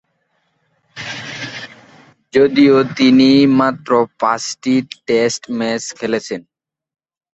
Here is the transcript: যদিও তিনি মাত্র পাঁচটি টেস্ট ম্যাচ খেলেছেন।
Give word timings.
যদিও 2.33 2.75
তিনি 2.97 3.29
মাত্র 3.59 3.89
পাঁচটি 4.21 4.73
টেস্ট 5.07 5.43
ম্যাচ 5.57 5.83
খেলেছেন। 5.97 6.41